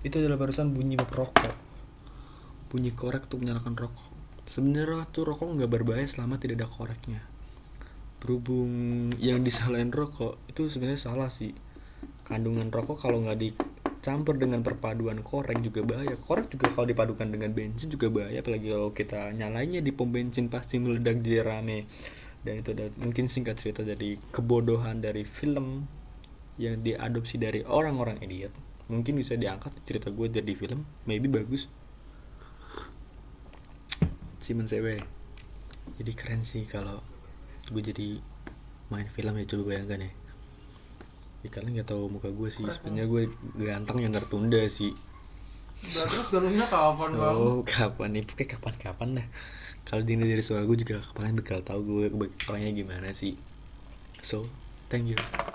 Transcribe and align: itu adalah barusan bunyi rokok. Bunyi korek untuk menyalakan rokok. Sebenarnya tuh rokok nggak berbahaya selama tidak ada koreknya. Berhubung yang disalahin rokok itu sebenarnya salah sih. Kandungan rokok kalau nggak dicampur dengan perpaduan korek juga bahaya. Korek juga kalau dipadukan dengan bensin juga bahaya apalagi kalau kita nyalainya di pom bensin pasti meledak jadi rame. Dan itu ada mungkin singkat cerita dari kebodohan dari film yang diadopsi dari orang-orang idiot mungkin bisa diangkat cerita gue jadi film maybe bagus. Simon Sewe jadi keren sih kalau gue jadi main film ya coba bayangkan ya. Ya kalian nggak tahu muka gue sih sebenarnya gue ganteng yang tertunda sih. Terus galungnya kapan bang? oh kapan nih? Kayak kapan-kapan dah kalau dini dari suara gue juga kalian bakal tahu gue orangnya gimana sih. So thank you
itu 0.00 0.16
adalah 0.16 0.40
barusan 0.40 0.72
bunyi 0.72 0.96
rokok. 0.96 1.52
Bunyi 2.72 2.94
korek 2.96 3.28
untuk 3.28 3.44
menyalakan 3.44 3.76
rokok. 3.76 4.08
Sebenarnya 4.48 5.04
tuh 5.12 5.28
rokok 5.28 5.60
nggak 5.60 5.68
berbahaya 5.68 6.08
selama 6.08 6.40
tidak 6.40 6.64
ada 6.64 6.68
koreknya. 6.72 7.20
Berhubung 8.16 8.72
yang 9.20 9.44
disalahin 9.44 9.92
rokok 9.92 10.40
itu 10.48 10.72
sebenarnya 10.72 11.04
salah 11.04 11.28
sih. 11.28 11.52
Kandungan 12.24 12.72
rokok 12.72 12.96
kalau 12.96 13.20
nggak 13.20 13.44
dicampur 13.44 14.40
dengan 14.40 14.64
perpaduan 14.64 15.20
korek 15.20 15.60
juga 15.60 15.84
bahaya. 15.84 16.16
Korek 16.16 16.48
juga 16.48 16.72
kalau 16.72 16.88
dipadukan 16.88 17.28
dengan 17.28 17.52
bensin 17.52 17.92
juga 17.92 18.08
bahaya 18.08 18.40
apalagi 18.40 18.72
kalau 18.72 18.90
kita 18.96 19.36
nyalainya 19.36 19.84
di 19.84 19.92
pom 19.92 20.08
bensin 20.08 20.48
pasti 20.48 20.80
meledak 20.80 21.20
jadi 21.20 21.44
rame. 21.44 21.84
Dan 22.40 22.64
itu 22.64 22.72
ada 22.72 22.88
mungkin 22.96 23.28
singkat 23.28 23.60
cerita 23.60 23.84
dari 23.84 24.16
kebodohan 24.32 25.04
dari 25.04 25.28
film 25.28 25.84
yang 26.56 26.80
diadopsi 26.80 27.36
dari 27.36 27.60
orang-orang 27.68 28.16
idiot 28.24 28.70
mungkin 28.90 29.14
bisa 29.16 29.38
diangkat 29.38 29.70
cerita 29.86 30.10
gue 30.10 30.26
jadi 30.26 30.52
film 30.58 30.82
maybe 31.06 31.30
bagus. 31.30 31.70
Simon 34.42 34.66
Sewe 34.66 34.98
jadi 35.96 36.12
keren 36.16 36.42
sih 36.42 36.66
kalau 36.66 37.00
gue 37.70 37.82
jadi 37.84 38.18
main 38.90 39.06
film 39.06 39.38
ya 39.38 39.46
coba 39.46 39.62
bayangkan 39.72 40.10
ya. 40.10 40.12
Ya 41.40 41.48
kalian 41.48 41.72
nggak 41.80 41.88
tahu 41.88 42.10
muka 42.10 42.28
gue 42.28 42.50
sih 42.52 42.66
sebenarnya 42.66 43.06
gue 43.06 43.22
ganteng 43.62 44.02
yang 44.02 44.12
tertunda 44.12 44.60
sih. 44.66 44.92
Terus 45.80 46.28
galungnya 46.28 46.68
kapan 46.68 47.16
bang? 47.16 47.36
oh 47.38 47.64
kapan 47.64 48.08
nih? 48.18 48.22
Kayak 48.36 48.60
kapan-kapan 48.60 49.22
dah 49.22 49.26
kalau 49.88 50.02
dini 50.04 50.28
dari 50.28 50.44
suara 50.44 50.68
gue 50.68 50.76
juga 50.76 51.00
kalian 51.16 51.40
bakal 51.40 51.64
tahu 51.64 51.80
gue 52.10 52.28
orangnya 52.50 52.70
gimana 52.74 53.08
sih. 53.16 53.38
So 54.20 54.44
thank 54.92 55.08
you 55.08 55.49